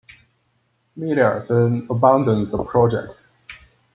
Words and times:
Miller 0.95 1.45
then 1.47 1.85
abandoned 1.91 2.49
the 2.49 2.63
project. 2.63 3.13